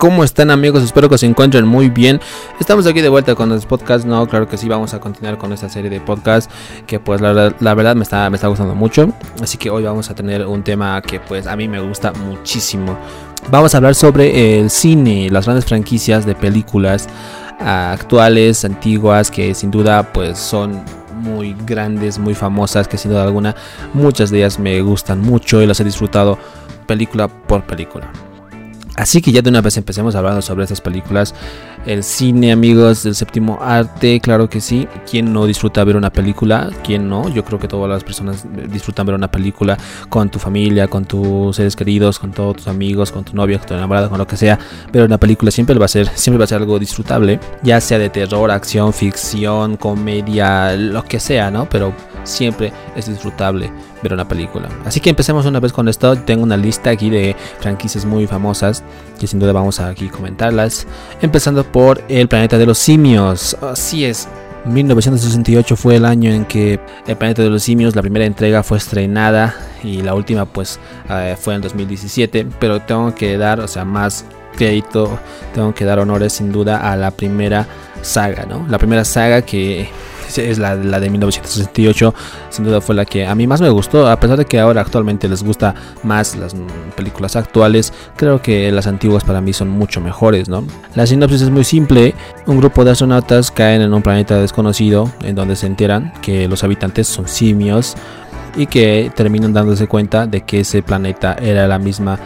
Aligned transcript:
¿Cómo 0.00 0.22
están 0.22 0.52
amigos? 0.52 0.84
Espero 0.84 1.08
que 1.08 1.18
se 1.18 1.26
encuentren 1.26 1.66
muy 1.66 1.88
bien. 1.88 2.20
Estamos 2.60 2.86
aquí 2.86 3.00
de 3.00 3.08
vuelta 3.08 3.34
con 3.34 3.48
los 3.48 3.66
podcasts. 3.66 4.06
No, 4.06 4.28
claro 4.28 4.46
que 4.46 4.56
sí, 4.56 4.68
vamos 4.68 4.94
a 4.94 5.00
continuar 5.00 5.38
con 5.38 5.52
esta 5.52 5.68
serie 5.68 5.90
de 5.90 6.00
podcasts 6.00 6.54
que 6.86 7.00
pues 7.00 7.20
la, 7.20 7.32
verdad 7.74 7.96
me 7.96 8.04
está, 8.04 8.30
me 8.30 8.36
está 8.36 8.46
gustando 8.46 8.76
mucho. 8.76 9.12
Así 9.42 9.58
que 9.58 9.70
hoy 9.70 9.82
vamos 9.82 10.08
a 10.08 10.14
tener 10.14 10.46
un 10.46 10.62
tema 10.62 11.02
que 11.02 11.18
pues 11.18 11.48
a 11.48 11.56
mí 11.56 11.66
me 11.66 11.80
gusta 11.80 12.12
muchísimo. 12.12 12.96
Vamos 13.50 13.74
a 13.74 13.78
hablar 13.78 13.96
sobre 13.96 14.60
el 14.60 14.70
cine, 14.70 15.30
las 15.30 15.46
grandes 15.46 15.64
franquicias 15.64 16.24
de 16.24 16.36
películas 16.36 17.08
actuales, 17.58 18.64
antiguas, 18.64 19.32
que 19.32 19.52
sin 19.52 19.72
duda 19.72 20.12
pues 20.12 20.38
son 20.38 20.80
muy 21.12 21.56
grandes, 21.66 22.20
muy 22.20 22.36
famosas, 22.36 22.86
que 22.86 22.98
sin 22.98 23.10
duda 23.10 23.24
alguna 23.24 23.56
muchas 23.94 24.30
de 24.30 24.38
ellas 24.38 24.60
me 24.60 24.80
gustan 24.80 25.20
mucho 25.20 25.60
y 25.60 25.66
las 25.66 25.80
he 25.80 25.84
disfrutado 25.84 26.38
película 26.86 27.26
por 27.26 27.64
película. 27.64 28.08
Así 28.98 29.22
que 29.22 29.30
ya 29.30 29.42
de 29.42 29.50
una 29.50 29.60
vez 29.60 29.76
empecemos 29.76 30.16
hablando 30.16 30.42
sobre 30.42 30.64
estas 30.64 30.80
películas. 30.80 31.32
El 31.86 32.02
cine, 32.02 32.50
amigos, 32.50 33.04
del 33.04 33.14
séptimo 33.14 33.58
arte, 33.62 34.18
claro 34.20 34.50
que 34.50 34.60
sí. 34.60 34.88
¿Quién 35.08 35.32
no 35.32 35.46
disfruta 35.46 35.84
ver 35.84 35.96
una 35.96 36.10
película? 36.10 36.68
¿Quién 36.82 37.08
no? 37.08 37.28
Yo 37.28 37.44
creo 37.44 37.60
que 37.60 37.68
todas 37.68 37.88
las 37.88 38.02
personas 38.02 38.44
disfrutan 38.68 39.06
ver 39.06 39.14
una 39.14 39.30
película 39.30 39.78
con 40.08 40.28
tu 40.30 40.40
familia, 40.40 40.88
con 40.88 41.04
tus 41.04 41.54
seres 41.54 41.76
queridos, 41.76 42.18
con 42.18 42.32
todos 42.32 42.56
tus 42.56 42.66
amigos, 42.66 43.12
con 43.12 43.22
tu 43.22 43.36
novia, 43.36 43.58
con 43.58 43.68
tu 43.68 43.74
enamorada, 43.74 44.08
con 44.08 44.18
lo 44.18 44.26
que 44.26 44.36
sea. 44.36 44.58
Pero 44.90 45.04
una 45.04 45.18
película 45.18 45.52
siempre 45.52 45.78
va 45.78 45.84
a 45.84 45.88
ser, 45.88 46.08
siempre 46.16 46.38
va 46.38 46.44
a 46.44 46.48
ser 46.48 46.58
algo 46.58 46.80
disfrutable, 46.80 47.38
ya 47.62 47.80
sea 47.80 48.00
de 48.00 48.10
terror, 48.10 48.50
acción, 48.50 48.92
ficción, 48.92 49.76
comedia, 49.76 50.76
lo 50.76 51.04
que 51.04 51.20
sea, 51.20 51.52
¿no? 51.52 51.68
Pero 51.68 51.94
siempre 52.28 52.72
es 52.96 53.06
disfrutable 53.06 53.70
ver 54.02 54.12
una 54.12 54.26
película. 54.26 54.68
Así 54.84 55.00
que 55.00 55.10
empecemos 55.10 55.46
una 55.46 55.60
vez 55.60 55.72
con 55.72 55.88
esto. 55.88 56.16
Tengo 56.16 56.42
una 56.42 56.56
lista 56.56 56.90
aquí 56.90 57.10
de 57.10 57.34
franquicias 57.60 58.04
muy 58.04 58.26
famosas 58.26 58.82
que 59.18 59.26
sin 59.26 59.38
duda 59.38 59.52
vamos 59.52 59.80
a 59.80 59.88
aquí 59.88 60.08
comentarlas. 60.08 60.86
Empezando 61.20 61.64
por 61.64 62.02
El 62.08 62.28
planeta 62.28 62.58
de 62.58 62.66
los 62.66 62.78
simios. 62.78 63.56
Así 63.60 64.04
es. 64.04 64.28
1968 64.64 65.76
fue 65.76 65.96
el 65.96 66.04
año 66.04 66.30
en 66.32 66.44
que 66.44 66.80
El 67.06 67.16
planeta 67.16 67.42
de 67.42 67.50
los 67.50 67.62
simios, 67.62 67.96
la 67.96 68.02
primera 68.02 68.26
entrega 68.26 68.62
fue 68.62 68.78
estrenada 68.78 69.54
y 69.82 70.02
la 70.02 70.14
última 70.14 70.44
pues 70.44 70.78
eh, 71.08 71.36
fue 71.38 71.54
en 71.54 71.62
2017, 71.62 72.46
pero 72.58 72.80
tengo 72.82 73.14
que 73.14 73.38
dar, 73.38 73.60
o 73.60 73.68
sea, 73.68 73.84
más 73.84 74.24
crédito, 74.56 75.18
tengo 75.54 75.72
que 75.74 75.84
dar 75.84 76.00
honores 76.00 76.34
sin 76.34 76.50
duda 76.50 76.90
a 76.90 76.96
la 76.96 77.12
primera 77.12 77.66
saga, 78.02 78.44
¿no? 78.44 78.66
La 78.68 78.78
primera 78.78 79.04
saga 79.04 79.42
que 79.42 79.88
es 80.36 80.58
la, 80.58 80.76
de 80.76 81.10
1968, 81.10 82.14
sin 82.50 82.64
duda 82.64 82.80
fue 82.80 82.94
la 82.94 83.04
que 83.04 83.26
a 83.26 83.34
mí 83.34 83.46
más 83.46 83.60
me 83.60 83.70
gustó, 83.70 84.08
a 84.08 84.18
pesar 84.18 84.38
de 84.38 84.44
que 84.44 84.58
ahora 84.60 84.80
actualmente 84.80 85.28
les 85.28 85.42
gusta 85.42 85.74
más 86.02 86.36
las 86.36 86.54
películas 86.96 87.36
actuales, 87.36 87.92
creo 88.16 88.42
que 88.42 88.70
las 88.72 88.86
antiguas 88.86 89.24
para 89.24 89.40
mí 89.40 89.52
son 89.52 89.68
mucho 89.68 90.00
mejores, 90.00 90.48
¿no? 90.48 90.64
La 90.94 91.06
sinopsis 91.06 91.42
es 91.42 91.50
muy 91.50 91.64
simple, 91.64 92.14
un 92.46 92.58
grupo 92.58 92.84
de 92.84 92.92
astronautas 92.92 93.50
caen 93.50 93.82
en 93.82 93.94
un 93.94 94.02
planeta 94.02 94.38
desconocido 94.40 95.10
en 95.22 95.34
donde 95.34 95.56
se 95.56 95.66
enteran 95.66 96.12
que 96.22 96.48
los 96.48 96.64
habitantes 96.64 97.06
son 97.06 97.28
simios 97.28 97.94
y 98.56 98.66
que 98.66 99.10
terminan 99.14 99.52
dándose 99.52 99.86
cuenta 99.86 100.26
de 100.26 100.42
que 100.42 100.60
ese 100.60 100.82
planeta 100.82 101.36
era 101.40 101.66
la 101.66 101.78
misma 101.78 102.18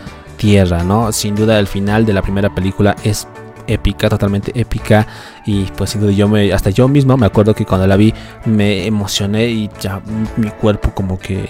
Tierra, 0.42 0.82
¿no? 0.82 1.12
Sin 1.12 1.36
duda 1.36 1.60
el 1.60 1.68
final 1.68 2.04
de 2.04 2.12
la 2.12 2.20
primera 2.20 2.52
película 2.52 2.96
es 3.04 3.28
épica, 3.72 4.08
totalmente 4.08 4.52
épica. 4.54 5.06
Y 5.46 5.64
pues 5.76 5.96
yo 6.16 6.28
me, 6.28 6.52
hasta 6.52 6.70
yo 6.70 6.88
mismo 6.88 7.16
me 7.16 7.26
acuerdo 7.26 7.54
que 7.54 7.64
cuando 7.64 7.86
la 7.86 7.96
vi 7.96 8.12
me 8.44 8.86
emocioné 8.86 9.48
y 9.48 9.70
ya 9.80 10.00
mi 10.36 10.48
cuerpo 10.50 10.92
como 10.94 11.18
que 11.18 11.48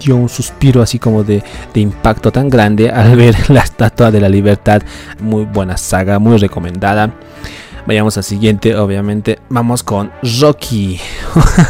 dio 0.00 0.16
un 0.16 0.28
suspiro 0.28 0.82
así 0.82 0.98
como 0.98 1.24
de, 1.24 1.42
de 1.72 1.80
impacto 1.80 2.30
tan 2.32 2.48
grande 2.48 2.90
al 2.90 3.16
ver 3.16 3.50
la 3.50 3.60
estatua 3.60 4.10
de 4.10 4.20
la 4.20 4.28
libertad. 4.28 4.82
Muy 5.20 5.44
buena 5.44 5.76
saga, 5.76 6.18
muy 6.18 6.38
recomendada. 6.38 7.12
Vayamos 7.86 8.16
al 8.16 8.24
siguiente, 8.24 8.74
obviamente. 8.76 9.38
Vamos 9.50 9.82
con 9.82 10.10
Rocky. 10.40 10.98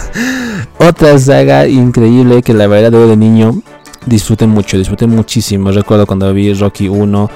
Otra 0.79 1.19
saga 1.19 1.67
increíble 1.67 2.43
que 2.43 2.55
la 2.55 2.69
verdad 2.69 2.93
de 2.93 3.17
niño 3.17 3.61
disfruté 4.07 4.47
mucho, 4.47 4.79
disfruté 4.79 5.07
muchísimo. 5.07 5.73
Recuerdo 5.73 6.07
cuando 6.07 6.33
vi 6.33 6.53
Rocky 6.55 6.89
1 6.89 7.31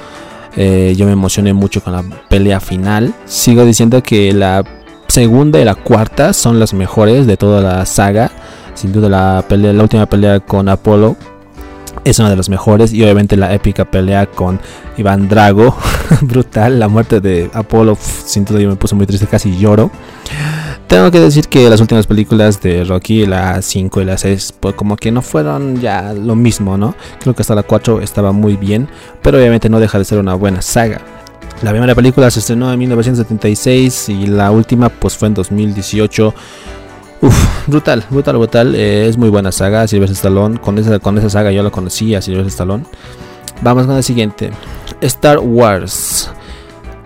eh, 0.60 0.94
yo 0.96 1.06
me 1.06 1.12
emocioné 1.12 1.52
mucho 1.52 1.80
con 1.80 1.92
la 1.92 2.02
pelea 2.28 2.58
final. 2.58 3.14
Sigo 3.26 3.64
diciendo 3.64 4.02
que 4.02 4.32
la 4.32 4.64
segunda 5.06 5.60
y 5.60 5.64
la 5.64 5.76
cuarta 5.76 6.32
son 6.32 6.58
las 6.58 6.74
mejores 6.74 7.28
de 7.28 7.36
toda 7.36 7.60
la 7.60 7.86
saga. 7.86 8.32
Sin 8.74 8.92
duda 8.92 9.08
la 9.08 9.44
pelea, 9.48 9.72
la 9.72 9.84
última 9.84 10.06
pelea 10.06 10.40
con 10.40 10.68
Apolo 10.68 11.16
es 12.04 12.18
una 12.18 12.30
de 12.30 12.36
las 12.36 12.48
mejores 12.48 12.92
y 12.92 13.02
obviamente 13.04 13.36
la 13.36 13.54
épica 13.54 13.84
pelea 13.84 14.26
con 14.26 14.60
Iván 14.96 15.28
Drago, 15.28 15.76
brutal, 16.22 16.80
la 16.80 16.88
muerte 16.88 17.20
de 17.20 17.50
Apolo, 17.54 17.96
sin 18.00 18.44
duda 18.44 18.58
yo 18.58 18.68
me 18.68 18.76
puse 18.76 18.96
muy 18.96 19.06
triste, 19.06 19.26
casi 19.26 19.56
lloro. 19.56 19.92
Tengo 20.88 21.10
que 21.10 21.20
decir 21.20 21.48
que 21.48 21.68
las 21.68 21.82
últimas 21.82 22.06
películas 22.06 22.62
de 22.62 22.82
Rocky, 22.82 23.26
la 23.26 23.60
5 23.60 24.00
y 24.00 24.04
la 24.06 24.16
6, 24.16 24.54
pues 24.58 24.74
como 24.74 24.96
que 24.96 25.12
no 25.12 25.20
fueron 25.20 25.78
ya 25.82 26.14
lo 26.14 26.34
mismo, 26.34 26.78
¿no? 26.78 26.94
Creo 27.20 27.34
que 27.34 27.42
hasta 27.42 27.54
la 27.54 27.62
4 27.62 28.00
estaba 28.00 28.32
muy 28.32 28.56
bien, 28.56 28.88
pero 29.20 29.36
obviamente 29.36 29.68
no 29.68 29.80
deja 29.80 29.98
de 29.98 30.06
ser 30.06 30.18
una 30.18 30.34
buena 30.34 30.62
saga. 30.62 31.02
La 31.60 31.72
primera 31.72 31.94
película 31.94 32.30
se 32.30 32.38
estrenó 32.38 32.72
en 32.72 32.78
1976 32.78 34.08
y 34.08 34.26
la 34.28 34.50
última 34.50 34.88
pues 34.88 35.14
fue 35.14 35.28
en 35.28 35.34
2018. 35.34 36.34
Uf, 37.20 37.66
brutal, 37.66 38.04
brutal, 38.08 38.38
brutal. 38.38 38.74
Eh, 38.74 39.08
es 39.08 39.18
muy 39.18 39.28
buena 39.28 39.52
saga, 39.52 39.86
Silvestre 39.86 40.14
Stallone. 40.14 40.58
Con 40.58 40.78
esa, 40.78 40.98
con 41.00 41.18
esa 41.18 41.28
saga 41.28 41.52
yo 41.52 41.62
la 41.62 41.70
conocí 41.70 42.14
a 42.14 42.22
Silvestre 42.22 42.48
Stallone. 42.48 42.84
Vamos 43.60 43.84
con 43.84 43.94
la 43.94 44.02
siguiente. 44.02 44.52
Star 45.02 45.38
Wars. 45.38 46.30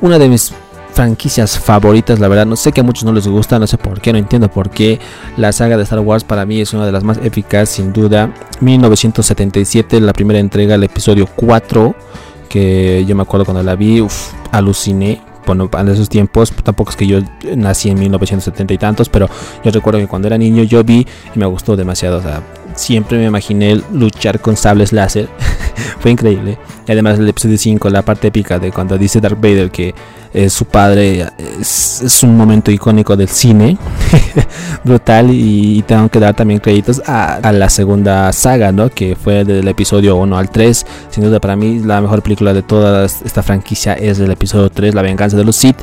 Una 0.01 0.21
de 0.21 0.29
mis 0.29 0.53
franquicias 0.93 1.59
favoritas, 1.59 2.21
la 2.21 2.29
verdad. 2.29 2.47
No 2.47 2.57
sé 2.57 2.73
que 2.73 2.81
a 2.81 2.85
muchos 2.85 3.05
no 3.05 3.13
les 3.13 3.27
gusta, 3.27 3.59
no 3.59 3.67
sé 3.67 3.79
por 3.79 4.01
qué, 4.01 4.13
no 4.13 4.19
entiendo 4.19 4.51
por 4.51 4.71
qué. 4.71 5.01
La 5.37 5.53
saga 5.53 5.77
de 5.77 5.83
Star 5.83 6.01
Wars 6.01 6.25
para 6.25 6.47
mí 6.47 6.61
es 6.61 6.73
una 6.73 6.87
de 6.87 6.93
las 6.93 7.05
más 7.05 7.19
épicas, 7.23 7.69
sin 7.69 7.93
duda. 7.93 8.33
1977, 8.61 10.01
la 10.01 10.13
primera 10.13 10.39
entrega, 10.39 10.75
el 10.75 10.85
episodio 10.85 11.27
4, 11.35 11.95
que 12.49 13.05
yo 13.07 13.17
me 13.17 13.23
acuerdo 13.23 13.45
cuando 13.45 13.63
la 13.63 13.75
vi, 13.75 14.01
uf, 14.01 14.33
aluciné. 14.51 15.21
Bueno, 15.45 15.69
en 15.77 15.89
esos 15.89 16.09
tiempos, 16.09 16.53
tampoco 16.63 16.91
es 16.91 16.97
que 16.97 17.07
yo 17.07 17.19
nací 17.57 17.91
en 17.91 17.99
1970 17.99 18.75
y 18.75 18.79
tantos, 18.79 19.09
pero 19.09 19.29
yo 19.65 19.71
recuerdo 19.73 19.99
que 19.99 20.07
cuando 20.07 20.29
era 20.29 20.39
niño 20.39 20.63
yo 20.63 20.85
vi 20.85 21.05
y 21.35 21.39
me 21.39 21.47
gustó 21.47 21.75
demasiado. 21.75 22.19
O 22.19 22.23
sea, 22.23 22.43
siempre 22.77 23.19
me 23.19 23.25
imaginé 23.25 23.83
luchar 23.93 24.41
con 24.41 24.57
sables 24.57 24.93
láser. 24.93 25.29
Fue 26.01 26.11
increíble. 26.11 26.59
Y 26.87 26.93
además 26.93 27.19
el 27.19 27.29
episodio 27.29 27.59
5, 27.59 27.91
la 27.91 28.03
parte 28.03 28.29
épica 28.29 28.59
de 28.59 28.73
cuando 28.73 28.99
dice 28.99 29.21
Darth 29.21 29.41
Vader 29.41 29.71
que 29.71 29.95
su 30.49 30.65
padre 30.65 31.27
es, 31.61 32.23
un 32.23 32.37
momento 32.37 32.71
icónico 32.71 33.17
del 33.17 33.29
cine, 33.29 33.77
brutal, 34.85 35.29
y, 35.31 35.83
tengo 35.83 36.09
que 36.09 36.19
dar 36.19 36.35
también 36.35 36.59
créditos 36.59 37.03
a, 37.07 37.53
la 37.53 37.69
segunda 37.69 38.33
saga, 38.33 38.73
¿no? 38.73 38.89
que 38.89 39.15
fue 39.15 39.45
del 39.45 39.69
episodio 39.69 40.17
1 40.17 40.39
al 40.39 40.51
3. 40.51 40.87
Sin 41.11 41.25
duda 41.25 41.39
para 41.39 41.55
mí 41.55 41.81
la 41.81 42.01
mejor 42.01 42.23
película 42.23 42.55
de 42.55 42.63
toda 42.63 43.05
esta 43.05 43.43
franquicia 43.43 43.93
es 43.93 44.21
el 44.21 44.31
episodio 44.31 44.71
3, 44.71 44.95
La 44.95 45.03
venganza 45.03 45.37
de 45.37 45.45
los 45.45 45.57
Sith 45.57 45.77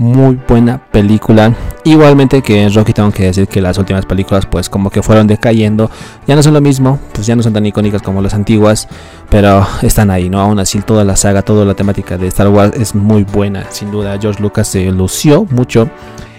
muy 0.00 0.40
buena 0.48 0.78
película. 0.78 1.54
Igualmente 1.84 2.40
que 2.40 2.62
en 2.62 2.72
Rocky 2.72 2.94
tengo 2.94 3.10
que 3.12 3.24
decir 3.24 3.46
que 3.46 3.60
las 3.60 3.76
últimas 3.76 4.06
películas 4.06 4.46
pues 4.46 4.70
como 4.70 4.88
que 4.88 5.02
fueron 5.02 5.26
decayendo. 5.26 5.90
Ya 6.26 6.34
no 6.34 6.42
son 6.42 6.54
lo 6.54 6.62
mismo, 6.62 6.98
pues 7.12 7.26
ya 7.26 7.36
no 7.36 7.42
son 7.42 7.52
tan 7.52 7.66
icónicas 7.66 8.00
como 8.00 8.22
las 8.22 8.32
antiguas, 8.32 8.88
pero 9.28 9.66
están 9.82 10.10
ahí, 10.10 10.30
¿no? 10.30 10.40
Aún 10.40 10.58
así 10.58 10.80
toda 10.80 11.04
la 11.04 11.16
saga, 11.16 11.42
toda 11.42 11.66
la 11.66 11.74
temática 11.74 12.16
de 12.16 12.28
Star 12.28 12.48
Wars 12.48 12.74
es 12.80 12.94
muy 12.94 13.24
buena, 13.24 13.66
sin 13.70 13.90
duda. 13.90 14.18
George 14.18 14.42
Lucas 14.42 14.68
se 14.68 14.90
lució 14.90 15.46
mucho. 15.50 15.90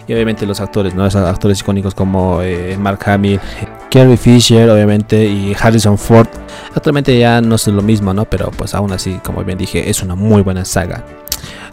Y 0.08 0.14
obviamente 0.14 0.48
los 0.48 0.60
actores, 0.60 0.96
¿no? 0.96 1.06
Esos 1.06 1.24
actores 1.24 1.60
icónicos 1.60 1.94
como 1.94 2.42
eh, 2.42 2.76
Mark 2.80 3.02
Hamill, 3.06 3.40
Carrie 3.92 4.18
Fisher, 4.18 4.72
obviamente, 4.72 5.24
y 5.24 5.56
Harrison 5.58 6.00
Ford. 6.00 6.28
Actualmente 6.74 7.18
ya 7.18 7.40
no 7.42 7.56
es 7.56 7.68
lo 7.68 7.84
mismo, 7.84 8.12
¿no? 8.12 8.26
Pero 8.26 8.50
pues 8.50 8.74
aún 8.74 8.92
así, 8.92 9.20
como 9.24 9.44
bien 9.44 9.60
dije, 9.60 9.88
es 9.88 10.02
una 10.02 10.16
muy 10.16 10.42
buena 10.42 10.66
saga. 10.66 11.06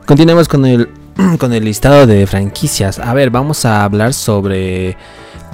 Continuemos 0.05 0.49
con 0.49 0.67
el 0.67 0.89
con 1.39 1.53
el 1.53 1.65
listado 1.65 2.07
de 2.07 2.27
franquicias. 2.27 2.99
A 2.99 3.13
ver, 3.15 3.31
vamos 3.31 3.65
a 3.65 3.85
hablar 3.85 4.15
sobre 4.15 4.97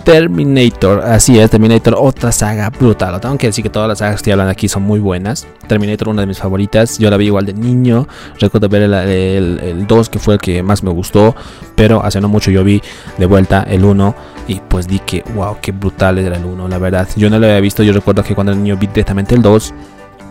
Terminator. 0.05 1.01
Así 1.01 1.39
es, 1.39 1.51
Terminator, 1.51 1.95
otra 1.99 2.33
saga 2.33 2.69
brutal. 2.71 3.19
Tengo 3.21 3.39
que 3.39 3.47
decir 3.47 3.63
que 3.63 3.71
todas 3.71 3.89
las 3.89 3.99
sagas 3.99 4.15
que 4.15 4.17
estoy 4.17 4.33
hablando 4.33 4.53
aquí 4.53 4.69
son 4.69 4.83
muy 4.83 5.01
buenas. 5.01 5.47
Terminator, 5.67 6.09
una 6.09 6.23
de 6.23 6.27
mis 6.27 6.39
favoritas. 6.39 6.99
Yo 6.99 7.11
la 7.11 7.17
vi 7.17 7.27
igual 7.27 7.47
de 7.47 7.55
niño. 7.55 8.07
Recuerdo 8.39 8.69
ver 8.69 8.83
el, 8.83 9.87
2, 9.87 10.09
que 10.11 10.19
fue 10.19 10.35
el 10.35 10.41
que 10.41 10.63
más 10.63 10.83
me 10.83 10.91
gustó. 10.91 11.35
Pero 11.75 12.05
hace 12.05 12.21
no 12.21 12.29
mucho 12.29 12.51
yo 12.51 12.63
vi 12.63 12.83
de 13.17 13.27
vuelta 13.27 13.63
el 13.63 13.85
1. 13.85 14.15
Y 14.47 14.61
pues 14.69 14.87
di 14.87 14.99
que, 14.99 15.25
wow, 15.35 15.57
qué 15.63 15.73
brutal 15.73 16.19
era 16.19 16.37
el 16.37 16.45
1, 16.45 16.69
la 16.69 16.79
verdad. 16.79 17.09
Yo 17.17 17.31
no 17.31 17.39
lo 17.39 17.47
había 17.47 17.61
visto. 17.61 17.83
Yo 17.83 17.95
recuerdo 17.95 18.23
que 18.23 18.35
cuando 18.35 18.53
el 18.53 18.63
niño 18.63 18.77
vi 18.77 18.87
directamente 18.89 19.35
el 19.35 19.41
2 19.41 19.73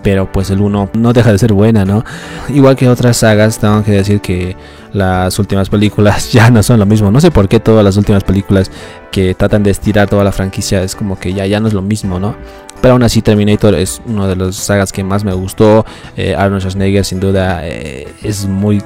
pero 0.04 0.32
pues 0.32 0.50
el 0.52 0.62
1 0.62 0.90
no 0.94 1.14
deja 1.14 1.32
de 1.32 1.40
ser 1.40 1.54
buena, 1.54 1.86
¿no? 1.86 2.04
Igual 2.50 2.76
que 2.76 2.88
otras 2.90 3.18
sagas, 3.18 3.58
tengo 3.58 3.84
que 3.84 3.92
decir 3.92 4.22
que 4.22 4.56
las 4.92 5.40
últimas 5.40 5.70
películas 5.70 6.32
ya 6.32 6.52
no 6.52 6.62
son 6.62 6.80
lo 6.80 6.86
mismo. 6.86 7.10
No 7.10 7.22
sé 7.22 7.32
por 7.32 7.48
qué 7.48 7.60
todas 7.60 7.84
las 7.84 7.98
últimas 7.98 8.24
películas 8.24 8.70
que 9.12 9.34
tratan 9.34 9.64
de 9.64 9.72
estirar 9.72 10.10
toda 10.10 10.24
la 10.24 10.32
franquicia 10.32 10.84
es 10.84 10.96
como 10.96 11.18
que 11.18 11.34
ya, 11.34 11.48
ya 11.48 11.60
no 11.60 11.68
es 11.68 11.74
lo 11.74 11.82
mismo, 11.82 12.20
¿no? 12.20 12.36
Pero 12.82 12.94
aún 12.94 13.04
así 13.04 13.22
Terminator 13.22 13.76
es 13.76 14.02
una 14.06 14.28
de 14.28 14.36
las 14.36 14.58
sagas 14.58 14.92
que 14.92 15.06
más 15.06 15.24
me 15.24 15.34
gustó. 15.34 15.86
Eh, 16.18 16.36
Arnold 16.36 16.62
Schwarzenegger 16.62 17.06
sin 17.06 17.22
duda 17.22 17.62
eh, 17.64 18.08
es 18.22 18.46
muy 18.46 18.84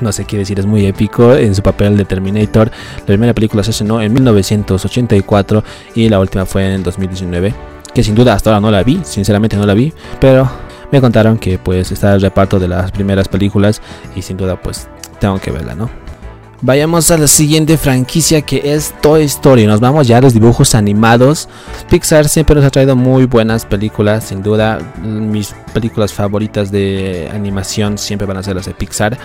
no 0.00 0.12
sé 0.12 0.24
qué 0.24 0.38
decir, 0.38 0.58
es 0.58 0.66
muy 0.66 0.86
épico 0.86 1.34
en 1.34 1.54
su 1.54 1.62
papel 1.62 1.96
de 1.96 2.04
Terminator. 2.04 2.70
La 3.00 3.06
primera 3.06 3.34
película 3.34 3.62
se 3.62 3.70
estrenó 3.70 4.00
en 4.02 4.12
1984 4.12 5.62
y 5.94 6.08
la 6.08 6.18
última 6.18 6.46
fue 6.46 6.74
en 6.74 6.82
2019. 6.82 7.67
Que 7.98 8.04
sin 8.04 8.14
duda 8.14 8.34
hasta 8.34 8.50
ahora 8.50 8.60
no 8.60 8.70
la 8.70 8.84
vi, 8.84 9.00
sinceramente 9.02 9.56
no 9.56 9.66
la 9.66 9.74
vi, 9.74 9.92
pero 10.20 10.48
me 10.92 11.00
contaron 11.00 11.36
que 11.36 11.58
pues 11.58 11.90
está 11.90 12.14
el 12.14 12.20
reparto 12.20 12.60
de 12.60 12.68
las 12.68 12.92
primeras 12.92 13.26
películas 13.26 13.82
y 14.14 14.22
sin 14.22 14.36
duda 14.36 14.54
pues 14.62 14.86
tengo 15.18 15.40
que 15.40 15.50
verla, 15.50 15.74
¿no? 15.74 15.90
Vayamos 16.60 17.10
a 17.10 17.18
la 17.18 17.26
siguiente 17.26 17.76
franquicia 17.76 18.42
que 18.42 18.72
es 18.72 18.94
Toy 19.02 19.24
Story. 19.24 19.66
Nos 19.66 19.80
vamos 19.80 20.06
ya 20.06 20.18
a 20.18 20.20
los 20.20 20.32
dibujos 20.32 20.76
animados. 20.76 21.48
Pixar 21.90 22.28
siempre 22.28 22.54
nos 22.54 22.64
ha 22.64 22.70
traído 22.70 22.94
muy 22.94 23.24
buenas 23.24 23.64
películas, 23.66 24.22
sin 24.22 24.44
duda. 24.44 24.78
Mis 25.02 25.52
películas 25.74 26.12
favoritas 26.12 26.70
de 26.70 27.28
animación 27.34 27.98
siempre 27.98 28.28
van 28.28 28.36
a 28.36 28.44
ser 28.44 28.54
las 28.54 28.66
de 28.66 28.74
Pixar. 28.74 29.18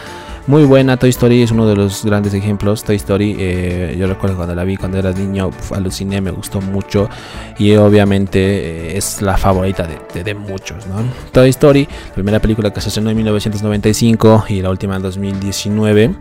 Muy 0.46 0.66
buena, 0.66 0.98
Toy 0.98 1.10
Story 1.10 1.42
es 1.42 1.52
uno 1.52 1.66
de 1.66 1.74
los 1.74 2.04
grandes 2.04 2.34
ejemplos. 2.34 2.84
Toy 2.84 2.98
Story, 2.98 3.38
eh, 3.40 3.96
yo 3.98 4.08
recuerdo 4.08 4.36
cuando 4.36 4.54
la 4.54 4.66
vi 4.66 4.76
cuando 4.76 4.98
era 4.98 5.14
niño, 5.14 5.52
aluciné, 5.74 6.20
me 6.20 6.32
gustó 6.32 6.60
mucho. 6.60 7.10
Y 7.58 7.74
obviamente 7.78 8.40
eh, 8.40 8.98
es 8.98 9.22
la 9.22 9.38
favorita 9.38 9.88
de, 9.88 10.22
de, 10.22 10.34
muchos, 10.34 10.86
¿no? 10.88 10.96
Toy 11.32 11.50
Story, 11.50 11.88
primera 12.14 12.40
película 12.42 12.74
que 12.74 12.82
se 12.82 12.90
estrenó 12.90 13.10
en 13.10 13.16
1995 13.16 14.46
y 14.50 14.62
la 14.62 14.70
última 14.70 14.98
en 14.98 15.04
2019 15.04 16.16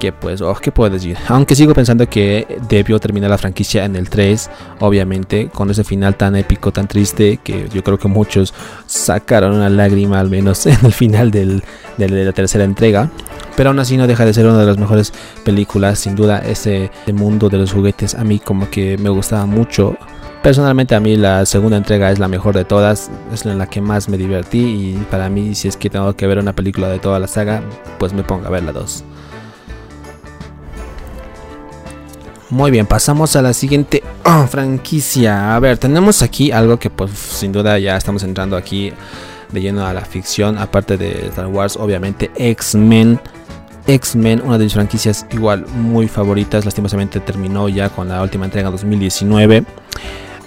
que 0.00 0.12
pues, 0.12 0.40
oh, 0.40 0.54
¿qué 0.54 0.72
puedo 0.72 0.90
decir? 0.90 1.16
Aunque 1.28 1.54
sigo 1.54 1.74
pensando 1.74 2.08
que 2.08 2.58
debió 2.68 2.98
terminar 2.98 3.30
la 3.30 3.38
franquicia 3.38 3.84
en 3.84 3.94
el 3.94 4.08
3, 4.08 4.50
obviamente, 4.80 5.48
con 5.52 5.70
ese 5.70 5.84
final 5.84 6.16
tan 6.16 6.34
épico, 6.34 6.72
tan 6.72 6.88
triste, 6.88 7.36
que 7.36 7.68
yo 7.68 7.84
creo 7.84 7.98
que 7.98 8.08
muchos 8.08 8.54
sacaron 8.86 9.54
una 9.54 9.68
lágrima 9.68 10.18
al 10.18 10.30
menos 10.30 10.64
en 10.66 10.78
el 10.84 10.92
final 10.92 11.30
del, 11.30 11.62
de 11.98 12.08
la 12.08 12.32
tercera 12.32 12.64
entrega. 12.64 13.10
Pero 13.56 13.70
aún 13.70 13.78
así 13.78 13.96
no 13.96 14.06
deja 14.06 14.24
de 14.24 14.32
ser 14.32 14.46
una 14.46 14.58
de 14.58 14.66
las 14.66 14.78
mejores 14.78 15.12
películas, 15.44 15.98
sin 15.98 16.14
duda, 16.14 16.38
ese 16.38 16.90
mundo 17.12 17.48
de 17.48 17.58
los 17.58 17.72
juguetes 17.72 18.14
a 18.14 18.24
mí 18.24 18.38
como 18.38 18.70
que 18.70 18.96
me 18.98 19.10
gustaba 19.10 19.46
mucho. 19.46 19.96
Personalmente 20.42 20.94
a 20.94 21.00
mí 21.00 21.16
la 21.16 21.44
segunda 21.44 21.76
entrega 21.76 22.10
es 22.10 22.18
la 22.18 22.26
mejor 22.26 22.54
de 22.54 22.64
todas, 22.64 23.10
es 23.32 23.44
en 23.44 23.58
la 23.58 23.66
que 23.66 23.82
más 23.82 24.08
me 24.08 24.16
divertí 24.16 24.58
y 24.58 25.06
para 25.10 25.28
mí 25.28 25.54
si 25.54 25.68
es 25.68 25.76
que 25.76 25.90
tengo 25.90 26.16
que 26.16 26.26
ver 26.26 26.38
una 26.38 26.54
película 26.54 26.88
de 26.88 26.98
toda 26.98 27.18
la 27.18 27.26
saga, 27.26 27.62
pues 27.98 28.14
me 28.14 28.22
pongo 28.22 28.46
a 28.46 28.50
ver 28.50 28.62
la 28.62 28.72
2. 28.72 29.04
Muy 32.50 32.72
bien, 32.72 32.86
pasamos 32.86 33.36
a 33.36 33.42
la 33.42 33.52
siguiente 33.52 34.02
oh, 34.24 34.46
franquicia. 34.46 35.54
A 35.54 35.60
ver, 35.60 35.78
tenemos 35.78 36.20
aquí 36.20 36.50
algo 36.50 36.78
que 36.78 36.90
pues 36.90 37.12
sin 37.12 37.52
duda 37.52 37.78
ya 37.78 37.96
estamos 37.96 38.24
entrando 38.24 38.56
aquí 38.56 38.92
de 39.52 39.60
lleno 39.60 39.86
a 39.86 39.92
la 39.92 40.00
ficción, 40.00 40.58
aparte 40.58 40.96
de 40.96 41.28
Star 41.28 41.46
Wars, 41.46 41.76
obviamente 41.76 42.30
X-Men. 42.34 43.20
X-Men, 43.86 44.42
una 44.44 44.58
de 44.58 44.64
mis 44.64 44.74
franquicias 44.74 45.26
igual 45.32 45.66
muy 45.66 46.08
favoritas, 46.08 46.64
lastimosamente 46.64 47.20
terminó 47.20 47.68
ya 47.68 47.88
con 47.88 48.08
la 48.08 48.22
última 48.22 48.44
entrega 48.44 48.70
2019. 48.70 49.64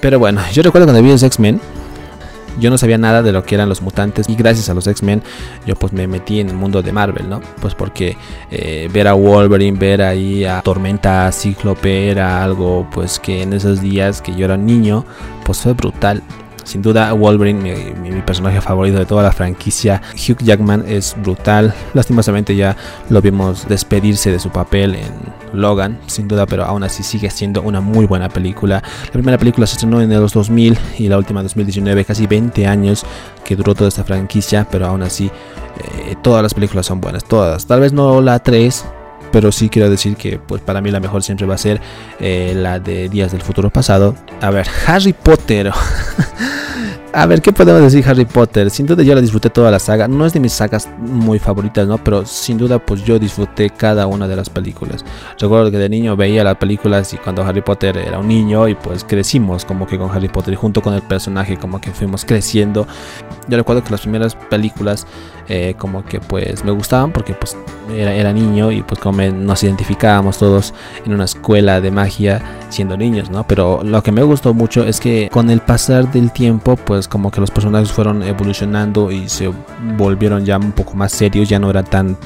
Pero 0.01 0.19
bueno, 0.19 0.41
yo 0.51 0.63
recuerdo 0.63 0.85
cuando 0.85 1.01
vi 1.01 1.09
los 1.09 1.23
X-Men, 1.23 1.59
yo 2.59 2.69
no 2.69 2.77
sabía 2.77 2.97
nada 2.97 3.21
de 3.23 3.31
lo 3.31 3.43
que 3.43 3.55
eran 3.55 3.69
los 3.69 3.81
mutantes 3.81 4.29
y 4.29 4.35
gracias 4.35 4.69
a 4.69 4.73
los 4.73 4.85
X-Men 4.87 5.23
yo 5.65 5.75
pues 5.75 5.93
me 5.93 6.07
metí 6.07 6.39
en 6.39 6.49
el 6.49 6.55
mundo 6.55 6.81
de 6.81 6.91
Marvel, 6.91 7.29
¿no? 7.29 7.41
Pues 7.61 7.73
porque 7.73 8.17
eh, 8.51 8.89
ver 8.93 9.07
a 9.07 9.13
Wolverine, 9.13 9.77
ver 9.77 10.01
ahí 10.01 10.45
a 10.45 10.61
Tormenta, 10.61 11.31
Cíclope 11.31 12.09
era 12.09 12.43
algo 12.43 12.87
pues 12.91 13.19
que 13.19 13.41
en 13.41 13.53
esos 13.53 13.81
días 13.81 14.21
que 14.21 14.35
yo 14.35 14.45
era 14.45 14.57
niño 14.57 15.05
pues 15.43 15.59
fue 15.59 15.73
brutal 15.73 16.21
sin 16.63 16.81
duda, 16.81 17.13
Wolverine, 17.13 17.93
mi, 18.01 18.21
personaje 18.21 18.61
favorito 18.61 18.97
de 18.97 19.05
toda 19.05 19.23
la 19.23 19.31
franquicia. 19.31 20.01
Hugh 20.13 20.37
Jackman 20.43 20.85
es 20.87 21.15
brutal. 21.21 21.73
Lastimosamente 21.93 22.55
ya 22.55 22.75
lo 23.09 23.21
vimos 23.21 23.67
despedirse 23.67 24.31
de 24.31 24.39
su 24.39 24.49
papel 24.49 24.95
en 24.95 25.11
Logan, 25.53 25.99
sin 26.07 26.27
duda, 26.27 26.45
pero 26.45 26.63
aún 26.63 26.83
así 26.83 27.03
sigue 27.03 27.29
siendo 27.29 27.61
una 27.61 27.81
muy 27.81 28.05
buena 28.05 28.29
película. 28.29 28.81
La 29.05 29.11
primera 29.11 29.37
película 29.37 29.67
se 29.67 29.73
estrenó 29.73 30.01
en 30.01 30.09
los 30.09 30.33
2000 30.33 30.77
y 30.99 31.07
la 31.09 31.17
última 31.17 31.41
en 31.41 31.45
2019, 31.45 32.05
casi 32.05 32.27
20 32.27 32.65
años 32.67 33.05
que 33.43 33.55
duró 33.55 33.75
toda 33.75 33.89
esta 33.89 34.03
franquicia, 34.03 34.67
pero 34.69 34.87
aún 34.87 35.03
así 35.03 35.25
eh, 35.27 36.15
todas 36.21 36.41
las 36.43 36.53
películas 36.53 36.85
son 36.85 37.01
buenas, 37.01 37.23
todas. 37.25 37.65
Tal 37.65 37.81
vez 37.81 37.93
no 37.93 38.21
la 38.21 38.39
3, 38.39 38.85
pero 39.33 39.51
sí 39.51 39.67
quiero 39.67 39.89
decir 39.89 40.15
que 40.15 40.37
pues 40.37 40.61
para 40.61 40.79
mí 40.79 40.91
la 40.91 40.99
mejor 40.99 41.23
siempre 41.23 41.47
va 41.47 41.55
a 41.55 41.57
ser 41.57 41.81
eh, 42.19 42.53
la 42.55 42.79
de 42.79 43.09
Días 43.09 43.31
del 43.31 43.41
Futuro 43.41 43.71
Pasado. 43.71 44.15
A 44.39 44.51
ver, 44.51 44.67
Harry 44.85 45.11
Potter. 45.11 45.71
A 47.15 47.27
ver, 47.27 47.43
¿qué 47.43 47.53
podemos 47.53 47.79
decir 47.83 48.03
Harry 48.09 48.25
Potter? 48.25 48.71
Sin 48.71 48.87
duda 48.87 49.03
yo 49.03 49.13
la 49.13 49.21
disfruté 49.21 49.51
toda 49.51 49.69
la 49.69 49.77
saga. 49.77 50.07
No 50.07 50.25
es 50.25 50.33
de 50.33 50.39
mis 50.39 50.51
sagas 50.51 50.89
muy 50.97 51.37
favoritas, 51.37 51.87
¿no? 51.87 52.03
Pero 52.03 52.25
sin 52.25 52.57
duda 52.57 52.79
pues 52.79 53.03
yo 53.05 53.19
disfruté 53.19 53.69
cada 53.69 54.07
una 54.07 54.27
de 54.27 54.35
las 54.35 54.49
películas. 54.49 55.05
Recuerdo 55.39 55.69
que 55.69 55.77
de 55.77 55.89
niño 55.89 56.15
veía 56.15 56.43
las 56.43 56.57
películas 56.57 57.13
y 57.13 57.17
cuando 57.17 57.43
Harry 57.43 57.61
Potter 57.61 57.97
era 57.97 58.17
un 58.17 58.27
niño 58.27 58.67
y 58.67 58.73
pues 58.73 59.03
crecimos 59.03 59.63
como 59.63 59.85
que 59.85 59.99
con 59.99 60.09
Harry 60.09 60.27
Potter 60.27 60.55
y 60.55 60.57
junto 60.57 60.81
con 60.81 60.95
el 60.95 61.03
personaje 61.03 61.55
como 61.55 61.79
que 61.79 61.91
fuimos 61.91 62.25
creciendo. 62.25 62.87
Yo 63.47 63.57
recuerdo 63.57 63.83
que 63.83 63.91
las 63.91 64.01
primeras 64.01 64.33
películas 64.33 65.05
eh, 65.49 65.75
como 65.77 66.03
que 66.03 66.19
pues 66.19 66.63
me 66.63 66.71
gustaban 66.71 67.11
porque 67.11 67.35
pues 67.35 67.55
era, 67.95 68.11
era 68.11 68.33
niño 68.33 68.71
y 68.71 68.81
pues 68.81 68.99
como 68.99 69.21
nos 69.21 69.63
identificábamos 69.63 70.39
todos 70.39 70.73
en 71.05 71.13
una 71.13 71.25
escuela 71.25 71.79
de 71.79 71.91
magia 71.91 72.41
siendo 72.73 72.97
niños, 72.97 73.29
¿no? 73.29 73.45
Pero 73.47 73.81
lo 73.83 74.03
que 74.03 74.11
me 74.11 74.23
gustó 74.23 74.53
mucho 74.53 74.83
es 74.83 74.99
que 74.99 75.29
con 75.31 75.49
el 75.49 75.61
pasar 75.61 76.11
del 76.11 76.31
tiempo 76.31 76.75
pues 76.75 77.07
como 77.07 77.31
que 77.31 77.39
los 77.39 77.51
personajes 77.51 77.91
fueron 77.91 78.23
evolucionando 78.23 79.11
y 79.11 79.29
se 79.29 79.51
volvieron 79.97 80.45
ya 80.45 80.57
un 80.57 80.71
poco 80.71 80.95
más 80.95 81.11
serios, 81.11 81.47
ya 81.49 81.59
no 81.59 81.69
eran 81.69 81.85
tan 81.85 82.17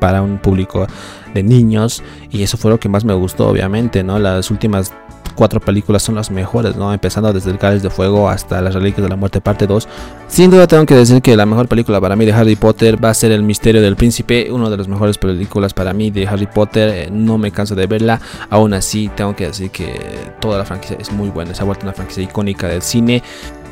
para 0.00 0.20
un 0.20 0.38
público 0.38 0.86
de 1.32 1.42
niños 1.42 2.02
y 2.30 2.42
eso 2.42 2.56
fue 2.56 2.70
lo 2.70 2.78
que 2.78 2.88
más 2.88 3.04
me 3.04 3.14
gustó 3.14 3.48
obviamente, 3.48 4.02
¿no? 4.02 4.18
Las 4.18 4.50
últimas 4.50 4.92
cuatro 5.34 5.60
películas 5.60 6.02
son 6.02 6.14
las 6.14 6.30
mejores, 6.30 6.76
¿no? 6.76 6.92
Empezando 6.92 7.32
desde 7.32 7.50
El 7.50 7.58
Cáliz 7.58 7.82
de 7.82 7.90
Fuego 7.90 8.28
hasta 8.28 8.60
Las 8.60 8.74
Reliquias 8.74 9.02
de 9.02 9.08
la 9.08 9.16
Muerte 9.16 9.40
parte 9.40 9.66
2. 9.66 9.88
Sin 10.28 10.50
duda 10.50 10.66
tengo 10.66 10.86
que 10.86 10.94
decir 10.94 11.22
que 11.22 11.36
la 11.36 11.46
mejor 11.46 11.68
película 11.68 12.00
para 12.00 12.16
mí 12.16 12.24
de 12.24 12.32
Harry 12.32 12.56
Potter 12.56 13.02
va 13.02 13.10
a 13.10 13.14
ser 13.14 13.32
El 13.32 13.42
Misterio 13.42 13.82
del 13.82 13.96
Príncipe, 13.96 14.50
una 14.50 14.70
de 14.70 14.76
las 14.76 14.88
mejores 14.88 15.18
películas 15.18 15.74
para 15.74 15.92
mí 15.92 16.10
de 16.10 16.26
Harry 16.26 16.46
Potter. 16.46 16.88
Eh, 16.88 17.08
no 17.10 17.38
me 17.38 17.50
canso 17.50 17.74
de 17.74 17.86
verla, 17.86 18.20
aún 18.50 18.74
así 18.74 19.10
tengo 19.14 19.36
que 19.36 19.46
decir 19.46 19.70
que 19.70 20.00
toda 20.40 20.58
la 20.58 20.64
franquicia 20.64 20.96
es 20.98 21.12
muy 21.12 21.30
buena, 21.30 21.54
se 21.54 21.62
ha 21.62 21.64
vuelto 21.64 21.84
una 21.84 21.92
franquicia 21.92 22.22
icónica 22.22 22.68
del 22.68 22.82
cine. 22.82 23.22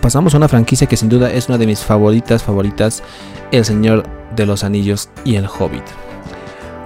Pasamos 0.01 0.35
a 0.35 0.37
una 0.37 0.49
franquicia 0.49 0.87
que 0.87 0.97
sin 0.97 1.09
duda 1.09 1.31
es 1.31 1.49
una 1.49 1.59
de 1.59 1.67
mis 1.67 1.81
favoritas, 1.81 2.43
favoritas, 2.43 3.03
El 3.53 3.65
Señor 3.65 4.05
de 4.35 4.47
los 4.47 4.65
Anillos 4.65 5.09
y 5.25 5.37
El 5.37 5.47
Hobbit. 5.47 5.85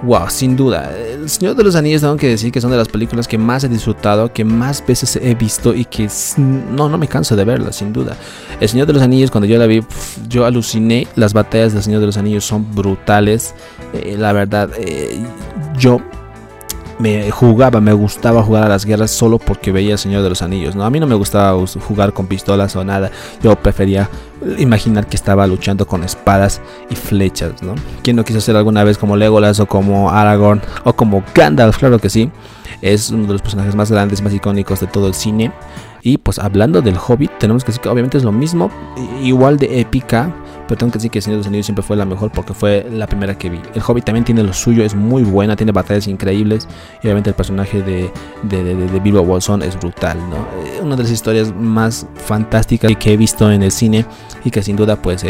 Wow, 0.03 0.29
sin 0.29 0.55
duda. 0.55 0.95
El 0.95 1.27
Señor 1.27 1.55
de 1.55 1.63
los 1.63 1.75
Anillos 1.75 2.01
tengo 2.01 2.17
que 2.17 2.27
decir 2.27 2.51
que 2.51 2.61
son 2.61 2.69
de 2.69 2.77
las 2.77 2.87
películas 2.87 3.27
que 3.27 3.37
más 3.37 3.63
he 3.63 3.69
disfrutado, 3.69 4.31
que 4.31 4.45
más 4.45 4.85
veces 4.85 5.15
he 5.15 5.33
visto 5.33 5.73
y 5.73 5.85
que 5.85 6.07
no, 6.37 6.87
no 6.87 6.97
me 6.97 7.07
canso 7.07 7.35
de 7.35 7.43
verla, 7.43 7.73
sin 7.73 7.93
duda. 7.93 8.15
El 8.59 8.69
Señor 8.69 8.85
de 8.85 8.93
los 8.93 9.01
Anillos, 9.01 9.31
cuando 9.31 9.47
yo 9.47 9.57
la 9.57 9.65
vi, 9.65 9.83
yo 10.29 10.45
aluciné. 10.45 11.07
Las 11.15 11.33
batallas 11.33 11.73
del 11.73 11.81
Señor 11.81 11.99
de 11.99 12.05
los 12.05 12.17
Anillos 12.17 12.45
son 12.45 12.75
brutales. 12.75 13.55
Eh, 13.93 14.15
la 14.17 14.33
verdad, 14.33 14.69
eh, 14.77 15.19
yo 15.79 15.99
me 16.99 17.29
jugaba, 17.29 17.79
me 17.79 17.93
gustaba 17.93 18.41
jugar 18.43 18.63
a 18.63 18.69
las 18.69 18.85
guerras 18.85 19.11
solo 19.11 19.37
porque 19.37 19.71
veía 19.71 19.93
el 19.93 19.97
Señor 19.99 20.23
de 20.23 20.29
los 20.29 20.41
Anillos. 20.41 20.75
¿no? 20.75 20.83
A 20.83 20.89
mí 20.89 20.99
no 20.99 21.07
me 21.07 21.15
gustaba 21.15 21.57
jugar 21.87 22.13
con 22.13 22.27
pistolas 22.27 22.75
o 22.75 22.83
nada. 22.83 23.11
Yo 23.41 23.55
prefería 23.55 24.09
imaginar 24.57 25.07
que 25.07 25.15
estaba 25.15 25.45
luchando 25.47 25.85
con 25.85 26.03
espadas 26.03 26.61
y 26.89 26.95
flechas. 26.95 27.61
¿no? 27.61 27.75
¿Quién 28.03 28.15
no 28.15 28.25
quiso 28.25 28.41
ser 28.41 28.55
alguna 28.55 28.83
vez 28.83 28.97
como 28.97 29.15
Legolas 29.15 29.59
o 29.59 29.67
como 29.67 30.09
Aragorn 30.09 30.61
o 30.83 30.93
como 30.93 31.23
Gandalf? 31.33 31.77
Claro 31.77 31.99
que 31.99 32.09
sí. 32.09 32.31
Es 32.81 33.09
uno 33.09 33.27
de 33.27 33.33
los 33.33 33.41
personajes 33.41 33.75
más 33.75 33.91
grandes, 33.91 34.21
más 34.21 34.33
icónicos 34.33 34.79
de 34.79 34.87
todo 34.87 35.07
el 35.07 35.13
cine. 35.13 35.51
Y 36.01 36.17
pues 36.17 36.39
hablando 36.39 36.81
del 36.81 36.95
Hobbit, 36.97 37.31
tenemos 37.37 37.63
que 37.63 37.67
decir 37.67 37.81
que 37.81 37.89
obviamente 37.89 38.17
es 38.17 38.23
lo 38.23 38.31
mismo, 38.31 38.71
igual 39.21 39.57
de 39.57 39.81
épica 39.81 40.33
pero 40.67 40.77
tengo 40.77 40.91
que 40.91 40.97
decir 40.99 41.11
que 41.11 41.21
Señor 41.21 41.37
de 41.37 41.39
los 41.39 41.47
Anillos 41.47 41.65
siempre 41.65 41.83
fue 41.83 41.95
la 41.95 42.05
mejor 42.05 42.31
porque 42.31 42.53
fue 42.53 42.85
la 42.91 43.07
primera 43.07 43.37
que 43.37 43.49
vi. 43.49 43.61
El 43.73 43.81
Hobbit 43.85 44.03
también 44.03 44.25
tiene 44.25 44.43
lo 44.43 44.53
suyo, 44.53 44.83
es 44.83 44.95
muy 44.95 45.23
buena, 45.23 45.55
tiene 45.55 45.71
batallas 45.71 46.07
increíbles. 46.07 46.67
Y 47.01 47.07
obviamente 47.07 47.29
el 47.29 47.35
personaje 47.35 47.81
de, 47.81 48.11
de, 48.43 48.99
Bilbo 48.99 49.23
Bolsón 49.23 49.61
es 49.61 49.79
brutal, 49.79 50.17
¿no? 50.29 50.35
Eh, 50.35 50.81
una 50.81 50.95
de 50.95 51.03
las 51.03 51.11
historias 51.11 51.53
más 51.55 52.05
fantásticas 52.15 52.91
que 52.97 53.13
he 53.13 53.17
visto 53.17 53.49
en 53.51 53.63
el 53.63 53.71
cine 53.71 54.05
y 54.43 54.51
que 54.51 54.61
sin 54.61 54.75
duda, 54.75 54.97
pues, 54.97 55.25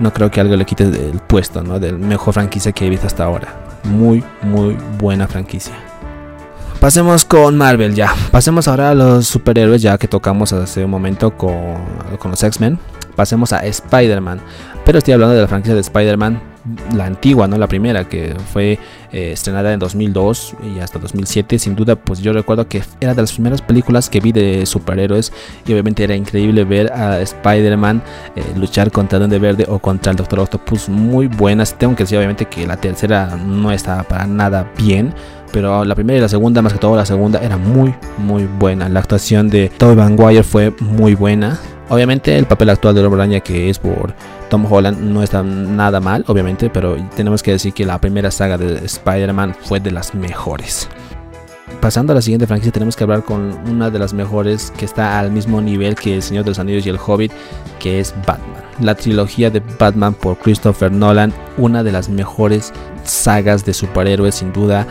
no 0.00 0.12
creo 0.12 0.30
que 0.30 0.40
algo 0.40 0.56
le 0.56 0.64
quite 0.64 0.84
el 0.84 1.20
puesto, 1.26 1.62
¿no? 1.62 1.78
Del 1.78 1.98
mejor 1.98 2.34
franquicia 2.34 2.72
que 2.72 2.86
he 2.86 2.90
visto 2.90 3.06
hasta 3.06 3.24
ahora. 3.24 3.80
Muy, 3.84 4.24
muy 4.42 4.76
buena 4.98 5.28
franquicia. 5.28 5.74
Pasemos 6.80 7.24
con 7.24 7.56
Marvel 7.56 7.94
ya. 7.94 8.12
Pasemos 8.30 8.66
ahora 8.66 8.90
a 8.90 8.94
los 8.94 9.26
superhéroes 9.26 9.82
ya 9.82 9.98
que 9.98 10.08
tocamos 10.08 10.52
hace 10.52 10.84
un 10.84 10.90
momento 10.90 11.36
con, 11.36 11.76
con 12.18 12.32
los 12.32 12.42
X-Men 12.42 12.78
pasemos 13.14 13.52
a 13.52 13.64
Spider-Man. 13.64 14.40
Pero 14.84 14.98
estoy 14.98 15.14
hablando 15.14 15.34
de 15.34 15.42
la 15.42 15.48
franquicia 15.48 15.74
de 15.74 15.80
Spider-Man 15.80 16.52
la 16.94 17.06
antigua, 17.06 17.48
no 17.48 17.58
la 17.58 17.66
primera, 17.66 18.08
que 18.08 18.36
fue 18.52 18.78
eh, 19.12 19.32
estrenada 19.32 19.72
en 19.72 19.80
2002 19.80 20.54
y 20.74 20.78
hasta 20.78 20.98
2007. 20.98 21.58
Sin 21.58 21.74
duda, 21.74 21.96
pues 21.96 22.20
yo 22.20 22.32
recuerdo 22.32 22.68
que 22.68 22.82
era 23.00 23.14
de 23.14 23.20
las 23.20 23.32
primeras 23.32 23.62
películas 23.62 24.08
que 24.08 24.20
vi 24.20 24.32
de 24.32 24.64
superhéroes 24.64 25.32
y 25.66 25.72
obviamente 25.72 26.04
era 26.04 26.14
increíble 26.14 26.64
ver 26.64 26.92
a 26.92 27.20
Spider-Man 27.20 28.02
eh, 28.36 28.44
luchar 28.56 28.92
contra 28.92 29.18
Duende 29.18 29.38
Verde 29.38 29.66
o 29.68 29.78
contra 29.78 30.10
el 30.10 30.16
Doctor 30.16 30.40
Octopus. 30.40 30.88
Muy 30.88 31.26
buenas. 31.26 31.76
Tengo 31.76 31.96
que 31.96 32.04
decir 32.04 32.18
obviamente 32.18 32.46
que 32.46 32.66
la 32.66 32.76
tercera 32.76 33.36
no 33.36 33.72
estaba 33.72 34.04
para 34.04 34.26
nada 34.26 34.70
bien 34.76 35.14
pero 35.52 35.84
la 35.84 35.94
primera 35.94 36.18
y 36.18 36.22
la 36.22 36.28
segunda, 36.28 36.62
más 36.62 36.72
que 36.72 36.78
todo 36.78 36.96
la 36.96 37.06
segunda, 37.06 37.40
era 37.40 37.56
muy, 37.56 37.94
muy 38.18 38.44
buena. 38.58 38.88
La 38.88 39.00
actuación 39.00 39.48
de 39.48 39.68
Tobey 39.68 39.96
Maguire 39.96 40.42
fue 40.42 40.72
muy 40.80 41.14
buena. 41.14 41.58
Obviamente 41.88 42.36
el 42.36 42.46
papel 42.46 42.70
actual 42.70 42.94
de 42.94 43.04
Hombre 43.04 43.20
Araña 43.20 43.40
que 43.40 43.68
es 43.68 43.78
por 43.78 44.14
Tom 44.48 44.70
Holland 44.70 44.98
no 44.98 45.22
está 45.22 45.42
nada 45.42 46.00
mal, 46.00 46.24
obviamente, 46.26 46.70
pero 46.70 46.96
tenemos 47.14 47.42
que 47.42 47.52
decir 47.52 47.74
que 47.74 47.84
la 47.84 48.00
primera 48.00 48.30
saga 48.30 48.56
de 48.56 48.84
Spider-Man 48.84 49.54
fue 49.62 49.78
de 49.78 49.90
las 49.90 50.14
mejores. 50.14 50.88
Pasando 51.82 52.12
a 52.12 52.14
la 52.14 52.22
siguiente 52.22 52.46
franquicia 52.46 52.72
tenemos 52.72 52.96
que 52.96 53.02
hablar 53.04 53.24
con 53.24 53.58
una 53.68 53.90
de 53.90 53.98
las 53.98 54.14
mejores 54.14 54.72
que 54.76 54.84
está 54.84 55.18
al 55.18 55.32
mismo 55.32 55.60
nivel 55.60 55.96
que 55.96 56.14
El 56.14 56.22
Señor 56.22 56.44
de 56.44 56.50
los 56.50 56.58
Anillos 56.58 56.86
y 56.86 56.90
El 56.90 56.98
Hobbit, 56.98 57.32
que 57.78 57.98
es 57.98 58.14
Batman. 58.26 58.62
La 58.80 58.94
trilogía 58.94 59.50
de 59.50 59.60
Batman 59.78 60.14
por 60.14 60.38
Christopher 60.38 60.92
Nolan, 60.92 61.32
una 61.58 61.82
de 61.82 61.92
las 61.92 62.08
mejores 62.08 62.72
sagas 63.04 63.64
de 63.64 63.74
superhéroes 63.74 64.36
sin 64.36 64.52
duda 64.52 64.86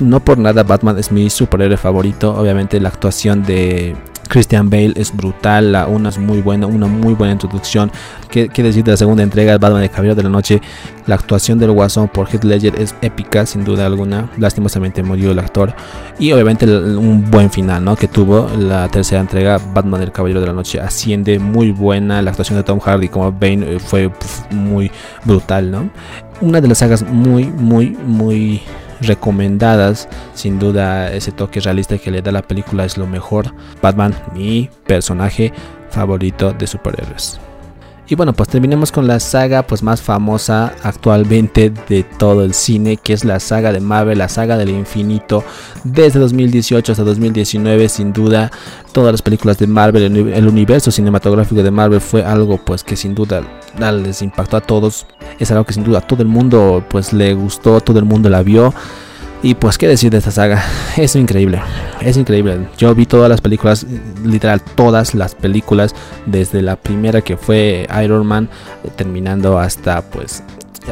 no 0.00 0.20
por 0.20 0.38
nada 0.38 0.62
Batman 0.62 0.98
es 0.98 1.10
mi 1.12 1.30
superhéroe 1.30 1.76
favorito. 1.76 2.34
Obviamente 2.34 2.80
la 2.80 2.88
actuación 2.88 3.42
de 3.44 3.96
Christian 4.30 4.70
Bale 4.70 4.92
es 4.94 5.14
brutal, 5.14 5.76
una 5.88 6.08
es 6.08 6.16
muy 6.16 6.40
buena, 6.40 6.66
una 6.66 6.86
muy 6.86 7.14
buena 7.14 7.32
introducción. 7.32 7.90
¿Qué, 8.30 8.48
decir 8.48 8.84
de 8.84 8.92
la 8.92 8.96
segunda 8.96 9.22
entrega, 9.22 9.58
Batman 9.58 9.82
de 9.82 9.88
Caballero 9.90 10.14
de 10.14 10.22
la 10.22 10.28
Noche? 10.28 10.62
La 11.06 11.16
actuación 11.16 11.58
del 11.58 11.72
Guasón 11.72 12.08
por 12.08 12.28
Heath 12.28 12.44
Ledger 12.44 12.80
es 12.80 12.94
épica, 13.02 13.44
sin 13.44 13.64
duda 13.64 13.86
alguna. 13.86 14.30
Lastimosamente 14.38 15.02
murió 15.02 15.32
el 15.32 15.38
actor. 15.40 15.74
Y 16.18 16.30
obviamente 16.32 16.64
un 16.64 17.28
buen 17.28 17.50
final, 17.50 17.84
¿no? 17.84 17.96
Que 17.96 18.06
tuvo 18.06 18.48
la 18.56 18.88
tercera 18.88 19.20
entrega, 19.20 19.58
Batman 19.58 20.00
del 20.00 20.12
Caballero 20.12 20.40
de 20.40 20.46
la 20.46 20.52
Noche 20.52 20.80
asciende, 20.80 21.40
muy 21.40 21.72
buena. 21.72 22.22
La 22.22 22.30
actuación 22.30 22.56
de 22.56 22.62
Tom 22.62 22.78
Hardy 22.78 23.08
como 23.08 23.32
Bane 23.32 23.74
eh, 23.74 23.78
fue 23.80 24.10
muy 24.50 24.92
brutal, 25.24 25.70
¿no? 25.70 25.90
Una 26.40 26.60
de 26.60 26.68
las 26.68 26.78
sagas 26.78 27.02
muy, 27.02 27.46
muy, 27.46 27.90
muy 28.06 28.62
recomendadas. 29.00 30.08
Sin 30.34 30.58
duda, 30.58 31.12
ese 31.12 31.32
toque 31.32 31.60
realista 31.60 31.98
que 31.98 32.10
le 32.10 32.22
da 32.22 32.32
la 32.32 32.42
película 32.42 32.84
es 32.84 32.96
lo 32.96 33.06
mejor. 33.06 33.54
Batman, 33.82 34.14
mi 34.34 34.70
personaje 34.86 35.52
favorito 35.90 36.52
de 36.52 36.66
superhéroes. 36.66 37.40
Y 38.10 38.16
bueno, 38.16 38.32
pues 38.32 38.48
terminemos 38.48 38.90
con 38.90 39.06
la 39.06 39.20
saga 39.20 39.64
pues 39.68 39.84
más 39.84 40.02
famosa 40.02 40.74
actualmente 40.82 41.72
de 41.88 42.02
todo 42.02 42.42
el 42.42 42.54
cine, 42.54 42.96
que 42.96 43.12
es 43.12 43.24
la 43.24 43.38
saga 43.38 43.72
de 43.72 43.78
Marvel, 43.78 44.18
la 44.18 44.28
saga 44.28 44.58
del 44.58 44.70
infinito, 44.70 45.44
desde 45.84 46.18
2018 46.18 46.90
hasta 46.90 47.04
2019, 47.04 47.88
sin 47.88 48.12
duda, 48.12 48.50
todas 48.90 49.12
las 49.12 49.22
películas 49.22 49.58
de 49.58 49.68
Marvel, 49.68 50.16
el 50.34 50.48
universo 50.48 50.90
cinematográfico 50.90 51.62
de 51.62 51.70
Marvel 51.70 52.00
fue 52.00 52.24
algo 52.24 52.58
pues 52.58 52.82
que 52.82 52.96
sin 52.96 53.14
duda 53.14 53.42
les 53.78 54.22
impactó 54.22 54.56
a 54.56 54.60
todos, 54.60 55.06
es 55.38 55.48
algo 55.52 55.62
que 55.62 55.72
sin 55.72 55.84
duda 55.84 55.98
a 55.98 56.06
todo 56.08 56.22
el 56.22 56.28
mundo 56.28 56.84
pues 56.90 57.12
le 57.12 57.32
gustó, 57.34 57.80
todo 57.80 58.00
el 58.00 58.06
mundo 58.06 58.28
la 58.28 58.42
vio. 58.42 58.74
Y 59.42 59.54
pues 59.54 59.78
qué 59.78 59.88
decir 59.88 60.10
de 60.10 60.18
esta 60.18 60.30
saga, 60.30 60.62
es 60.96 61.16
increíble, 61.16 61.62
es 62.02 62.16
increíble. 62.18 62.68
Yo 62.76 62.94
vi 62.94 63.06
todas 63.06 63.28
las 63.30 63.40
películas, 63.40 63.86
literal 64.22 64.60
todas 64.60 65.14
las 65.14 65.34
películas, 65.34 65.94
desde 66.26 66.60
la 66.60 66.76
primera 66.76 67.22
que 67.22 67.38
fue 67.38 67.88
Iron 68.04 68.26
Man, 68.26 68.50
terminando 68.96 69.58
hasta 69.58 70.02
pues 70.02 70.42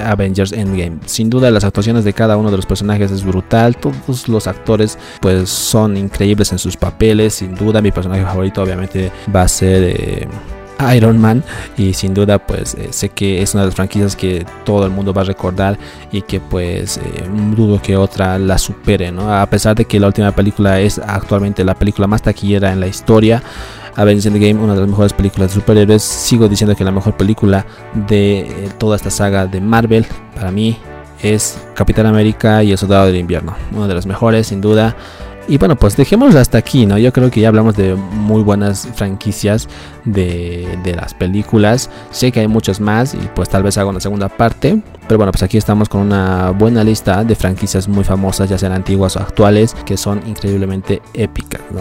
Avengers 0.02 0.52
Endgame. 0.52 0.99
Sin 1.05 1.28
duda 1.28 1.50
las 1.50 1.64
actuaciones 1.64 2.05
de 2.05 2.14
cada 2.14 2.38
uno 2.38 2.50
de 2.50 2.57
los 2.57 2.64
personajes 2.64 3.11
es 3.11 3.23
brutal, 3.23 3.76
todos 3.76 4.28
los 4.28 4.47
actores 4.47 4.99
pues 5.21 5.50
son 5.50 5.99
increíbles 5.99 6.50
en 6.52 6.59
sus 6.59 6.76
papeles, 6.76 7.35
sin 7.35 7.55
duda 7.55 7.83
mi 7.83 7.93
personaje 7.93 8.23
favorito 8.23 8.62
obviamente 8.62 9.12
va 9.35 9.43
a 9.43 9.49
ser... 9.49 9.83
Eh, 9.83 10.28
Iron 10.94 11.18
Man 11.18 11.42
y 11.76 11.92
sin 11.92 12.14
duda 12.14 12.38
pues 12.38 12.75
eh, 12.75 12.88
sé 12.90 13.08
que 13.08 13.42
es 13.42 13.54
una 13.54 13.62
de 13.62 13.68
las 13.68 13.75
franquicias 13.75 14.14
que 14.14 14.47
todo 14.64 14.85
el 14.85 14.90
mundo 14.90 15.12
va 15.12 15.23
a 15.23 15.25
recordar 15.25 15.78
y 16.12 16.23
que 16.23 16.40
pues 16.40 16.99
eh, 16.99 17.25
dudo 17.56 17.80
que 17.82 17.97
otra 17.97 18.38
la 18.38 18.58
supere, 18.58 19.11
¿no? 19.11 19.32
A 19.32 19.47
pesar 19.47 19.75
de 19.75 19.85
que 19.85 19.99
la 19.99 20.06
última 20.06 20.32
película 20.32 20.80
es 20.80 20.99
actualmente 20.99 21.64
la 21.64 21.75
película 21.75 22.06
más 22.06 22.23
taquillera 22.23 22.73
en 22.73 22.80
la 22.80 22.87
historia, 22.87 23.42
Avengers 23.97 24.26
Endgame, 24.26 24.54
una 24.54 24.75
de 24.75 24.80
las 24.80 24.88
mejores 24.88 25.12
películas 25.12 25.50
de 25.50 25.54
superhéroes, 25.54 26.02
sigo 26.02 26.49
diciendo 26.49 26.76
que 26.76 26.85
la 26.85 26.92
mejor 26.92 27.16
película 27.16 27.66
de 28.06 28.40
eh, 28.40 28.68
toda 28.78 28.97
esta 28.97 29.11
saga 29.11 29.47
de 29.47 29.61
Marvel 29.61 30.06
para 30.37 30.52
mí 30.52 30.78
es 31.20 31.58
Capitán 31.75 32.06
América 32.06 32.62
y 32.62 32.70
el 32.70 32.78
Soldado 32.78 33.06
del 33.06 33.16
Invierno, 33.16 33.56
una 33.73 33.88
de 33.88 33.94
las 33.94 34.06
mejores 34.06 34.47
sin 34.47 34.61
duda. 34.61 34.94
Y 35.49 35.57
bueno, 35.57 35.76
pues 35.76 35.97
dejémoslo 35.97 36.38
hasta 36.38 36.59
aquí, 36.59 36.85
¿no? 36.85 36.99
Yo 36.99 37.11
creo 37.11 37.31
que 37.31 37.40
ya 37.40 37.49
hablamos 37.49 37.75
de 37.75 37.95
muy 37.95 38.43
buenas 38.43 38.87
franquicias 38.95 39.67
de, 40.05 40.78
de, 40.85 40.95
las 40.95 41.14
películas. 41.14 41.88
Sé 42.11 42.31
que 42.31 42.40
hay 42.40 42.49
muchas 42.49 42.81
más 42.81 43.14
y 43.14 43.31
pues 43.35 43.49
tal 43.49 43.62
vez 43.62 43.78
haga 43.78 43.88
una 43.88 44.00
segunda 44.00 44.28
parte. 44.28 44.83
Pero 45.09 45.17
bueno, 45.17 45.33
pues 45.33 45.43
aquí 45.43 45.57
estamos 45.57 45.88
con 45.88 46.02
una 46.02 46.50
buena 46.50 46.85
lista 46.85 47.25
de 47.25 47.35
franquicias 47.35 47.88
muy 47.88 48.05
famosas, 48.05 48.50
ya 48.50 48.59
sean 48.59 48.73
antiguas 48.73 49.17
o 49.17 49.21
actuales, 49.21 49.75
que 49.87 49.97
son 49.97 50.21
increíblemente 50.26 51.00
épicas, 51.14 51.62
¿no? 51.71 51.81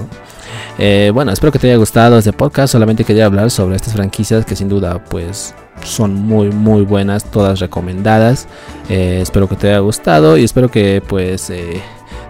Eh, 0.79 1.11
bueno, 1.13 1.33
espero 1.33 1.51
que 1.51 1.59
te 1.59 1.67
haya 1.67 1.77
gustado 1.77 2.17
este 2.17 2.31
podcast. 2.31 2.71
Solamente 2.71 3.03
quería 3.03 3.25
hablar 3.25 3.51
sobre 3.51 3.75
estas 3.75 3.93
franquicias 3.93 4.45
que 4.45 4.55
sin 4.55 4.69
duda 4.69 5.03
pues 5.03 5.53
son 5.83 6.13
muy 6.13 6.51
muy 6.51 6.83
buenas, 6.83 7.25
todas 7.25 7.59
recomendadas. 7.59 8.47
Eh, 8.87 9.19
espero 9.21 9.49
que 9.49 9.57
te 9.57 9.67
haya 9.67 9.79
gustado 9.79 10.37
y 10.37 10.45
espero 10.45 10.71
que 10.71 11.03
pues... 11.05 11.49
Eh, 11.49 11.81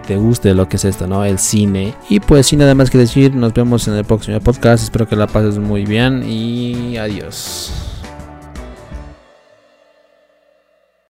te 0.08 0.16
guste 0.16 0.54
lo 0.54 0.70
que 0.70 0.76
es 0.76 0.86
esto, 0.86 1.06
¿no? 1.06 1.22
El 1.22 1.38
cine. 1.38 1.94
Y 2.08 2.18
pues 2.20 2.46
sin 2.46 2.60
nada 2.60 2.74
más 2.74 2.88
que 2.88 2.96
decir, 2.96 3.34
nos 3.34 3.52
vemos 3.52 3.86
en 3.88 3.94
el 3.94 4.06
próximo 4.06 4.40
podcast. 4.40 4.84
Espero 4.84 5.06
que 5.06 5.14
la 5.14 5.26
pases 5.26 5.58
muy 5.58 5.84
bien 5.84 6.24
y 6.26 6.96
adiós. 6.96 7.97